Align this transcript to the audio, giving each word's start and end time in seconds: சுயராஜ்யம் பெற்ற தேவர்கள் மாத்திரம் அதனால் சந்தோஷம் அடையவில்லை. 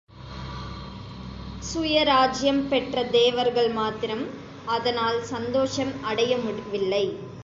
சுயராஜ்யம் 1.61 2.67
பெற்ற 2.67 3.03
தேவர்கள் 3.09 3.69
மாத்திரம் 3.71 4.25
அதனால் 4.67 5.21
சந்தோஷம் 5.23 5.93
அடையவில்லை. 6.01 7.05